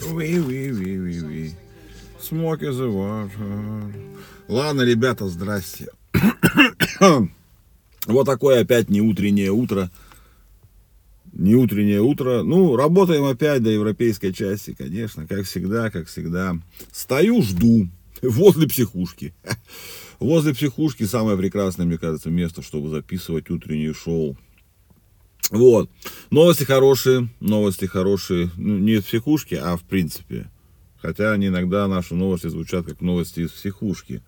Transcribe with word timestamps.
Ви, 0.00 0.40
ви, 0.40 0.72
ви, 0.72 0.98
ви, 1.00 1.20
ви. 1.20 1.52
Smoke 2.20 2.62
is 2.62 2.78
a 2.78 2.90
water. 2.90 3.92
Ладно, 4.48 4.84
ребята, 4.84 5.28
здрасте. 5.28 5.86
вот 8.06 8.26
такое 8.26 8.62
опять 8.62 8.90
не 8.90 9.00
утреннее 9.00 9.50
утро. 9.50 9.90
Не 11.32 11.54
утреннее 11.54 12.00
утро. 12.00 12.42
Ну, 12.42 12.76
работаем 12.76 13.24
опять 13.24 13.62
до 13.62 13.70
европейской 13.70 14.32
части, 14.32 14.74
конечно, 14.74 15.26
как 15.26 15.44
всегда, 15.44 15.90
как 15.90 16.06
всегда. 16.06 16.56
Стою, 16.92 17.42
жду 17.42 17.88
возле 18.22 18.66
психушки. 18.68 19.34
Возле 20.20 20.54
психушки 20.54 21.02
самое 21.04 21.36
прекрасное, 21.36 21.86
мне 21.86 21.98
кажется, 21.98 22.30
место, 22.30 22.62
чтобы 22.62 22.88
записывать 22.88 23.50
утреннее 23.50 23.92
шоу. 23.92 24.36
Вот. 25.50 25.90
Новости 26.30 26.64
хорошие, 26.64 27.28
новости 27.40 27.84
хорошие. 27.84 28.50
Ну, 28.56 28.78
не 28.78 28.94
из 28.94 29.04
психушки, 29.04 29.54
а 29.54 29.76
в 29.76 29.82
принципе. 29.82 30.50
Хотя 31.00 31.32
они 31.32 31.48
иногда 31.48 31.86
наши 31.86 32.14
новости 32.14 32.48
звучат 32.48 32.86
как 32.86 33.00
новости 33.00 33.40
из 33.40 33.50
психушки. 33.50 34.22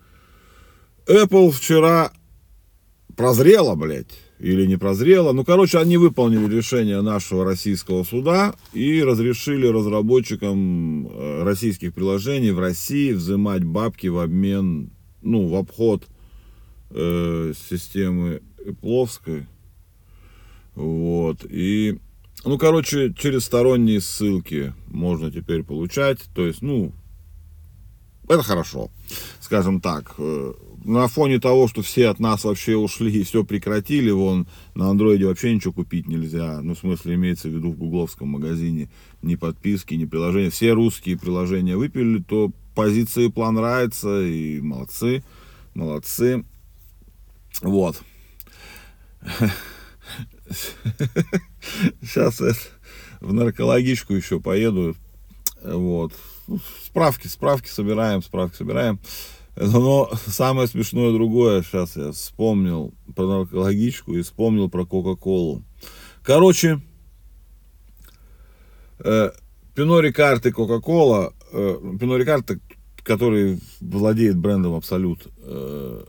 Apple 1.07 1.51
вчера 1.51 2.13
прозрела, 3.17 3.75
блядь, 3.75 4.19
или 4.39 4.67
не 4.67 4.77
прозрела. 4.77 5.33
Ну, 5.33 5.45
короче, 5.45 5.79
они 5.79 5.97
выполнили 5.97 6.55
решение 6.55 7.01
нашего 7.01 7.45
российского 7.45 8.05
суда 8.05 8.55
и 8.73 9.03
разрешили 9.03 9.67
разработчикам 9.67 11.09
э, 11.09 11.43
российских 11.45 11.95
приложений 11.95 12.51
в 12.51 12.61
России 12.61 13.13
взимать 13.13 13.65
бабки 13.65 14.09
в 14.09 14.19
обмен, 14.19 14.91
ну, 15.23 15.49
в 15.49 15.55
обход 15.55 16.05
э, 16.91 17.53
системы 17.71 18.43
Эпловской. 18.65 19.47
Вот. 20.77 21.45
И, 21.49 21.99
ну, 22.45 22.59
короче, 22.59 23.13
через 23.15 23.45
сторонние 23.45 24.01
ссылки 24.01 24.75
можно 24.87 25.33
теперь 25.33 25.65
получать. 25.65 26.21
То 26.35 26.47
есть, 26.47 26.63
ну, 26.63 26.93
это 28.29 28.43
хорошо, 28.43 28.91
скажем 29.41 29.81
так. 29.81 30.15
Э, 30.19 30.53
на 30.85 31.09
фоне 31.09 31.41
того, 31.41 31.67
что 31.67 31.83
все 31.83 32.09
от 32.09 32.21
нас 32.21 32.45
вообще 32.45 32.77
ушли 32.77 33.13
и 33.13 33.25
все 33.25 33.43
прекратили, 33.45 34.11
вон 34.11 34.47
на 34.75 34.91
андроиде 34.91 35.27
вообще 35.27 35.55
ничего 35.55 35.73
купить 35.73 36.07
нельзя. 36.07 36.61
Ну, 36.61 36.75
в 36.75 36.79
смысле, 36.79 37.15
имеется 37.15 37.49
в 37.49 37.53
виду 37.53 37.73
в 37.73 37.77
гугловском 37.79 38.29
магазине 38.29 38.91
ни 39.23 39.35
подписки, 39.35 39.95
ни 39.95 40.05
приложения. 40.05 40.51
Все 40.51 40.73
русские 40.73 41.19
приложения 41.19 41.77
выпили, 41.77 42.23
то 42.23 42.53
позиции 42.75 43.29
план 43.29 43.55
нравится, 43.55 44.23
и 44.23 44.61
молодцы, 44.61 45.25
молодцы. 45.75 46.45
Вот. 47.63 48.03
Сейчас 52.03 52.41
в 53.21 53.33
наркологичку 53.33 54.15
еще 54.15 54.41
поеду. 54.41 54.97
Вот. 55.63 56.13
Ну, 56.47 56.61
справки, 56.85 57.27
справки 57.27 57.69
собираем, 57.69 58.23
справки 58.23 58.57
собираем. 58.57 59.01
Но 59.57 60.11
самое 60.27 60.69
смешное 60.69 61.13
другое, 61.13 61.63
сейчас 61.63 61.97
я 61.97 62.13
вспомнил 62.13 62.93
про 63.15 63.27
наркологичку 63.27 64.15
и 64.15 64.23
вспомнил 64.23 64.69
про 64.69 64.85
Кока-Колу. 64.85 65.63
Короче, 66.23 66.81
э, 68.99 69.31
Пино 69.75 70.01
Рикард 70.01 70.45
и 70.45 70.53
Кока-Кола, 70.53 71.33
э, 71.53 71.79
Пино 71.99 72.17
Рикард, 72.19 72.51
который 73.03 73.59
владеет 73.81 74.37
брендом 74.37 74.75
Абсолют, 74.75 75.27
э, 75.39 76.05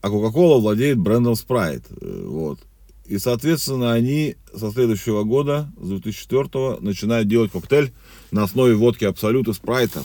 а 0.00 0.08
Кока-Кола 0.08 0.58
владеет 0.58 0.98
брендом 0.98 1.34
Спрайт. 1.34 1.84
Э, 2.00 2.24
вот. 2.26 2.60
И, 3.08 3.18
соответственно, 3.18 3.92
они 3.92 4.36
со 4.54 4.70
следующего 4.70 5.22
года, 5.22 5.72
с 5.80 5.88
2004 5.88 6.80
начинают 6.80 7.28
делать 7.28 7.52
коктейль 7.52 7.92
на 8.30 8.42
основе 8.42 8.74
водки 8.74 9.04
Абсолют 9.04 9.48
и 9.48 9.52
Спрайта. 9.52 10.02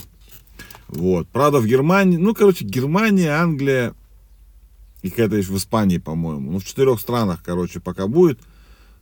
Вот. 0.88 1.28
Правда, 1.30 1.60
в 1.60 1.66
Германии, 1.66 2.18
ну, 2.18 2.34
короче, 2.34 2.66
Германия, 2.66 3.32
Англия 3.32 3.96
и 5.02 5.10
какая-то 5.10 5.38
еще 5.38 5.54
в 5.54 5.58
Испании, 5.58 5.98
по-моему. 5.98 6.52
Ну, 6.52 6.60
в 6.60 6.66
четырех 6.66 7.00
странах, 7.00 7.42
короче, 7.44 7.80
пока 7.80 8.08
будет. 8.08 8.40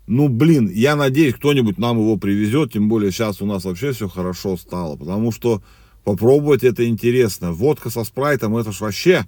Ну, 0.08 0.30
блин, 0.30 0.70
я 0.70 0.96
надеюсь, 0.96 1.36
кто-нибудь 1.36 1.78
нам 1.78 2.00
его 2.00 2.18
привезет, 2.18 2.74
тем 2.74 2.90
более 2.90 3.12
сейчас 3.12 3.42
у 3.42 3.46
нас 3.46 3.66
вообще 3.66 3.92
все 3.92 4.08
хорошо 4.08 4.58
стало, 4.58 4.96
потому 4.96 5.32
что 5.32 5.62
попробовать 6.04 6.64
это 6.64 6.88
интересно. 6.88 7.52
Водка 7.52 7.90
со 7.90 8.04
спрайтом, 8.04 8.56
это 8.56 8.72
ж 8.72 8.80
вообще 8.80 9.28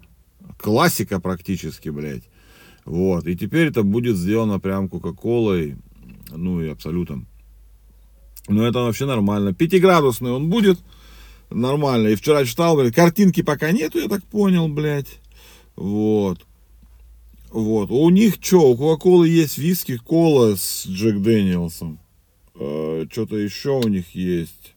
классика 0.57 1.19
практически, 1.19 1.89
блядь. 1.89 2.23
Вот, 2.85 3.27
и 3.27 3.35
теперь 3.35 3.67
это 3.67 3.83
будет 3.83 4.17
сделано 4.17 4.59
прям 4.59 4.89
Кока-Колой, 4.89 5.77
ну 6.31 6.61
и 6.61 6.69
Абсолютом. 6.69 7.27
Ну, 8.47 8.63
это 8.63 8.79
вообще 8.79 9.05
нормально. 9.05 9.53
Пятиградусный 9.53 10.31
он 10.31 10.49
будет, 10.49 10.79
нормально. 11.49 12.09
И 12.09 12.15
вчера 12.15 12.43
читал, 12.43 12.75
блядь, 12.75 12.95
картинки 12.95 13.41
пока 13.43 13.71
нету, 13.71 13.99
я 13.99 14.07
так 14.07 14.23
понял, 14.23 14.67
блядь. 14.67 15.19
Вот. 15.75 16.45
Вот. 17.51 17.91
У 17.91 18.09
них 18.09 18.35
что, 18.41 18.71
у 18.71 18.77
Кока-Колы 18.77 19.29
есть 19.29 19.57
виски, 19.57 19.97
кола 19.97 20.55
с 20.55 20.85
Джек 20.87 21.21
Дэниелсом. 21.21 21.99
Э, 22.55 23.05
Что-то 23.11 23.37
еще 23.37 23.71
у 23.71 23.87
них 23.87 24.15
есть. 24.15 24.73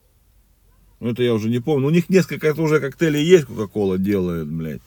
Ну, 1.01 1.11
это 1.11 1.23
я 1.23 1.35
уже 1.35 1.49
не 1.49 1.61
помню. 1.61 1.87
У 1.87 1.91
них 1.91 2.09
несколько 2.09 2.53
уже 2.61 2.81
коктейлей 2.81 3.25
есть, 3.25 3.47
Кока-Кола 3.47 3.99
делает, 3.99 4.49
блядь. 4.49 4.83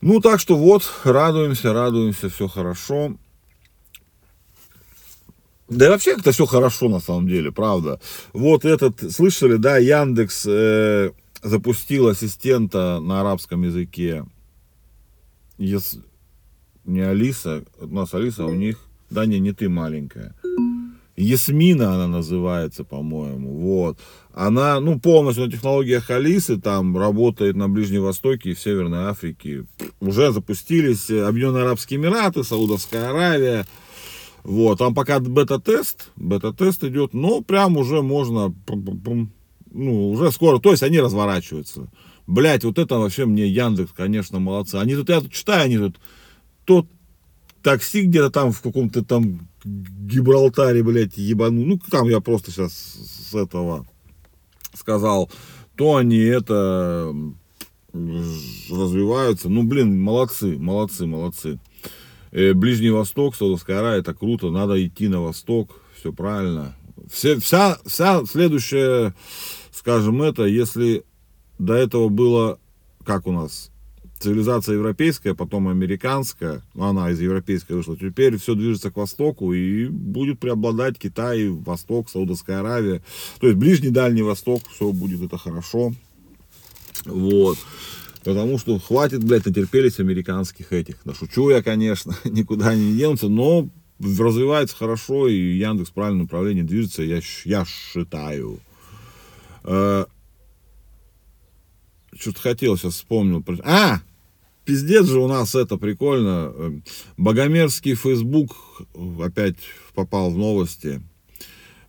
Ну, 0.00 0.20
так 0.20 0.40
что 0.40 0.56
вот, 0.56 0.90
радуемся, 1.04 1.72
радуемся, 1.72 2.28
все 2.28 2.48
хорошо. 2.48 3.16
Да 5.68 5.86
и 5.86 5.88
вообще 5.88 6.14
как-то 6.14 6.32
все 6.32 6.46
хорошо 6.46 6.88
на 6.88 7.00
самом 7.00 7.26
деле, 7.26 7.50
правда. 7.50 8.00
Вот 8.32 8.64
этот, 8.64 9.12
слышали, 9.12 9.56
да, 9.56 9.78
Яндекс 9.78 10.46
э, 10.46 11.10
запустил 11.42 12.08
ассистента 12.08 13.00
на 13.00 13.20
арабском 13.20 13.62
языке. 13.62 14.24
Ес... 15.58 15.98
Не 16.84 17.00
Алиса, 17.00 17.64
у 17.80 17.86
нас 17.88 18.14
Алиса, 18.14 18.44
а 18.44 18.46
у 18.46 18.54
них, 18.54 18.78
да 19.10 19.26
не, 19.26 19.40
не 19.40 19.52
ты 19.52 19.68
маленькая. 19.68 20.36
Ясмина 21.16 21.94
она 21.94 22.08
называется, 22.08 22.84
по-моему, 22.84 23.56
вот. 23.58 23.98
Она, 24.34 24.80
ну, 24.80 25.00
полностью 25.00 25.46
на 25.46 25.52
технологиях 25.52 26.10
Алисы, 26.10 26.60
там, 26.60 26.96
работает 26.96 27.56
на 27.56 27.68
Ближнем 27.68 28.02
Востоке 28.02 28.50
и 28.50 28.54
в 28.54 28.60
Северной 28.60 29.04
Африке. 29.06 29.64
Уже 30.00 30.32
запустились 30.32 31.10
Объединенные 31.10 31.62
Арабские 31.62 31.98
Эмираты, 31.98 32.44
Саудовская 32.44 33.08
Аравия, 33.08 33.66
вот, 34.46 34.78
там 34.78 34.94
пока 34.94 35.18
бета-тест, 35.18 36.10
бета-тест 36.14 36.84
идет, 36.84 37.14
но 37.14 37.40
прям 37.40 37.76
уже 37.76 38.00
можно, 38.02 38.54
ну, 39.72 40.10
уже 40.10 40.30
скоро, 40.30 40.60
то 40.60 40.70
есть 40.70 40.84
они 40.84 41.00
разворачиваются. 41.00 41.88
Блять, 42.28 42.62
вот 42.62 42.78
это 42.78 42.96
вообще 42.98 43.24
мне 43.24 43.48
Яндекс, 43.48 43.90
конечно, 43.92 44.38
молодцы. 44.38 44.76
Они 44.76 44.94
тут, 44.94 45.08
я 45.08 45.20
тут 45.20 45.32
читаю, 45.32 45.64
они 45.64 45.78
тут, 45.78 45.96
тот 46.64 46.86
такси 47.62 48.02
где-то 48.02 48.30
там 48.30 48.52
в 48.52 48.60
каком-то 48.60 49.04
там 49.04 49.48
Гибралтаре, 49.66 50.82
блядь, 50.82 51.16
ебану. 51.16 51.64
Ну, 51.64 51.80
там 51.90 52.08
я 52.08 52.20
просто 52.20 52.50
сейчас 52.50 52.72
с 52.72 53.34
этого 53.34 53.86
сказал, 54.74 55.30
то 55.74 55.96
они 55.96 56.18
это 56.18 57.14
развиваются. 57.92 59.48
Ну, 59.48 59.64
блин, 59.64 60.00
молодцы, 60.00 60.56
молодцы, 60.58 61.06
молодцы. 61.06 61.58
Э, 62.30 62.52
Ближний 62.52 62.90
Восток, 62.90 63.34
Саудовская 63.34 63.78
Аравия, 63.78 64.00
это 64.00 64.14
круто, 64.14 64.50
надо 64.50 64.84
идти 64.84 65.08
на 65.08 65.20
восток, 65.20 65.80
все 65.98 66.12
правильно. 66.12 66.76
Все, 67.10 67.38
вся, 67.40 67.78
вся 67.86 68.24
следующая, 68.26 69.14
скажем 69.72 70.22
это, 70.22 70.44
если 70.44 71.04
до 71.58 71.74
этого 71.74 72.08
было, 72.08 72.58
как 73.04 73.26
у 73.26 73.32
нас, 73.32 73.70
цивилизация 74.18 74.74
европейская, 74.74 75.34
потом 75.34 75.68
американская, 75.68 76.62
она 76.74 77.10
из 77.10 77.20
европейской 77.20 77.72
вышла, 77.72 77.96
теперь 77.96 78.38
все 78.38 78.54
движется 78.54 78.90
к 78.90 78.96
востоку 78.96 79.52
и 79.52 79.86
будет 79.86 80.38
преобладать 80.38 80.98
Китай, 80.98 81.48
Восток, 81.48 82.08
Саудовская 82.10 82.60
Аравия, 82.60 83.02
то 83.40 83.46
есть 83.46 83.58
Ближний, 83.58 83.90
Дальний 83.90 84.22
Восток, 84.22 84.62
все 84.70 84.92
будет 84.92 85.22
это 85.22 85.38
хорошо, 85.38 85.92
вот. 87.04 87.58
Потому 88.24 88.58
что 88.58 88.80
хватит, 88.80 89.22
блядь, 89.22 89.46
натерпелись 89.46 90.00
американских 90.00 90.72
этих. 90.72 90.96
Да 91.04 91.14
шучу 91.14 91.48
я, 91.50 91.62
конечно, 91.62 92.16
никуда 92.24 92.74
не 92.74 92.96
денутся, 92.96 93.28
но 93.28 93.68
развивается 94.00 94.76
хорошо, 94.76 95.28
и 95.28 95.56
Яндекс 95.56 95.90
в 95.90 95.92
правильном 95.92 96.22
направлении 96.22 96.62
движется, 96.62 97.02
я, 97.02 97.20
я 97.44 97.64
считаю. 97.64 98.58
Э, 99.62 100.06
Что-то 102.18 102.40
хотел, 102.40 102.76
сейчас 102.76 102.94
вспомнил. 102.94 103.44
А! 103.62 104.00
Пиздец 104.66 105.06
же 105.06 105.20
у 105.20 105.28
нас 105.28 105.54
это 105.54 105.76
прикольно. 105.76 106.52
Э, 106.52 106.80
Богомерзкий 107.16 107.94
Фейсбук 107.94 108.82
опять 109.22 109.56
попал 109.94 110.30
в 110.32 110.36
новости. 110.36 111.00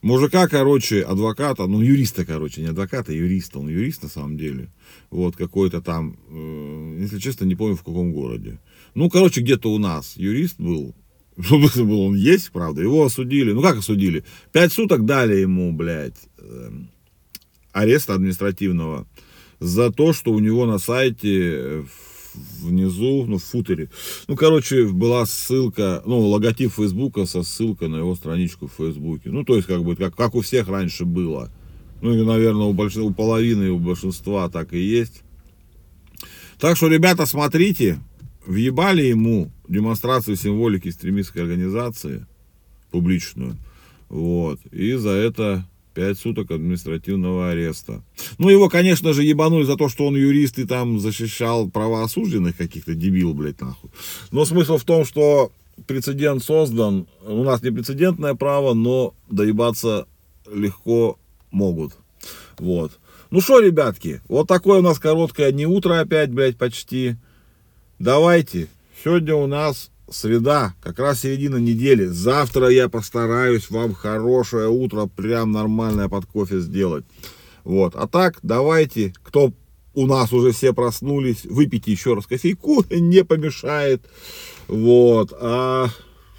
Мужика, 0.03 0.47
короче, 0.47 1.01
адвоката, 1.01 1.65
ну, 1.65 1.81
юриста, 1.81 2.23
короче, 2.23 2.61
не 2.61 2.67
адвоката, 2.67 3.11
а 3.11 3.15
юриста, 3.15 3.57
он 3.57 3.67
юрист 3.67 4.03
на 4.03 4.09
самом 4.09 4.37
деле. 4.37 4.69
Вот, 5.09 5.35
какой-то 5.35 5.81
там, 5.81 6.17
э, 6.29 6.97
если 7.01 7.17
честно, 7.17 7.45
не 7.45 7.55
помню 7.55 7.75
в 7.75 7.83
каком 7.83 8.13
городе. 8.13 8.59
Ну, 8.93 9.09
короче, 9.09 9.41
где-то 9.41 9.73
у 9.73 9.79
нас 9.79 10.15
юрист 10.15 10.59
был, 10.59 10.93
был, 11.35 12.01
он 12.01 12.15
есть, 12.15 12.51
правда, 12.51 12.83
его 12.83 13.03
осудили. 13.03 13.53
Ну, 13.53 13.63
как 13.63 13.77
осудили? 13.77 14.23
Пять 14.51 14.71
суток 14.71 15.03
дали 15.05 15.37
ему, 15.37 15.73
блядь, 15.73 16.29
э, 16.37 16.71
ареста 17.71 18.13
административного 18.13 19.07
за 19.59 19.91
то, 19.91 20.13
что 20.13 20.31
у 20.31 20.37
него 20.37 20.67
на 20.67 20.77
сайте 20.77 21.83
внизу, 22.33 23.25
ну, 23.25 23.37
в 23.37 23.43
футере. 23.43 23.89
Ну, 24.27 24.35
короче, 24.35 24.87
была 24.87 25.25
ссылка, 25.25 26.01
ну, 26.05 26.19
логотип 26.19 26.73
Фейсбука 26.73 27.25
со 27.25 27.43
ссылкой 27.43 27.89
на 27.89 27.97
его 27.97 28.15
страничку 28.15 28.67
в 28.67 28.73
Фейсбуке. 28.73 29.29
Ну, 29.29 29.43
то 29.43 29.55
есть, 29.55 29.67
как 29.67 29.83
бы, 29.83 29.95
как, 29.95 30.15
как 30.15 30.35
у 30.35 30.41
всех 30.41 30.67
раньше 30.67 31.05
было. 31.05 31.51
Ну, 32.01 32.13
и, 32.13 32.23
наверное, 32.23 32.67
у, 32.67 32.73
больш... 32.73 32.97
у 32.97 33.11
половины 33.11 33.71
у 33.71 33.79
большинства 33.79 34.49
так 34.49 34.73
и 34.73 34.79
есть. 34.79 35.23
Так 36.59 36.77
что, 36.77 36.87
ребята, 36.87 37.25
смотрите, 37.25 37.99
въебали 38.45 39.03
ему 39.03 39.51
демонстрацию 39.67 40.35
символики 40.35 40.89
экстремистской 40.89 41.43
организации, 41.43 42.25
публичную, 42.91 43.57
вот, 44.09 44.59
и 44.71 44.93
за 44.93 45.09
это 45.09 45.67
5 45.97 46.19
суток 46.19 46.51
административного 46.51 47.49
ареста. 47.49 48.03
Ну, 48.37 48.49
его, 48.49 48.69
конечно 48.69 49.13
же, 49.13 49.23
ебанули 49.23 49.63
за 49.63 49.77
то, 49.77 49.89
что 49.89 50.05
он 50.05 50.15
юрист 50.15 50.59
и 50.59 50.63
там 50.63 50.99
защищал 50.99 51.67
права 51.71 52.03
осужденных 52.03 52.55
каких-то, 52.55 52.93
дебил, 52.93 53.33
блядь, 53.33 53.59
нахуй. 53.61 53.89
Но 54.29 54.45
смысл 54.45 54.77
в 54.77 54.83
том, 54.83 55.05
что 55.05 55.51
прецедент 55.87 56.43
создан, 56.43 57.07
у 57.25 57.43
нас 57.43 57.63
не 57.63 57.71
прецедентное 57.71 58.35
право, 58.35 58.75
но 58.75 59.15
доебаться 59.27 60.05
легко 60.53 61.17
могут. 61.49 61.93
Вот. 62.59 62.99
Ну 63.31 63.41
что, 63.41 63.59
ребятки, 63.59 64.21
вот 64.27 64.47
такое 64.47 64.77
у 64.77 64.83
нас 64.83 64.99
короткое 64.99 65.51
не 65.51 65.65
утро 65.65 65.99
опять, 65.99 66.29
блядь, 66.31 66.57
почти. 66.57 67.15
Давайте. 67.97 68.67
Сегодня 69.03 69.33
у 69.33 69.47
нас 69.47 69.89
среда, 70.09 70.73
как 70.81 70.99
раз 70.99 71.21
середина 71.21 71.57
недели. 71.57 72.05
Завтра 72.05 72.69
я 72.69 72.89
постараюсь 72.89 73.69
вам 73.69 73.93
хорошее 73.93 74.69
утро, 74.69 75.07
прям 75.07 75.51
нормальное 75.51 76.07
под 76.07 76.25
кофе 76.25 76.59
сделать. 76.59 77.05
Вот. 77.63 77.95
А 77.95 78.07
так, 78.07 78.39
давайте, 78.43 79.13
кто 79.23 79.51
у 79.93 80.05
нас 80.05 80.31
уже 80.31 80.51
все 80.51 80.73
проснулись, 80.73 81.45
выпейте 81.45 81.91
еще 81.91 82.13
раз 82.13 82.27
кофейку, 82.27 82.85
не 82.89 83.23
помешает. 83.23 84.05
Вот. 84.67 85.33
А 85.39 85.87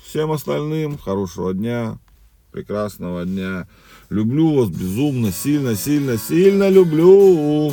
всем 0.04 0.32
остальным 0.32 0.96
хорошего 0.96 1.52
дня, 1.52 1.98
прекрасного 2.52 3.24
дня. 3.24 3.68
Люблю 4.10 4.54
вас 4.54 4.70
безумно, 4.70 5.32
сильно, 5.32 5.74
сильно, 5.74 6.16
сильно 6.16 6.68
люблю. 6.68 7.72